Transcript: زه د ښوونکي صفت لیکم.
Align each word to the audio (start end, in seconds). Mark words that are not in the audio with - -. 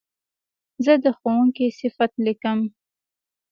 زه 0.85 0.93
د 1.03 1.05
ښوونکي 1.17 1.65
صفت 1.79 2.11
لیکم. 2.25 2.59